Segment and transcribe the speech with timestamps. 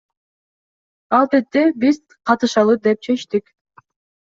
[1.19, 2.03] Албетте, биз
[2.33, 3.59] катышалы деп чечтик.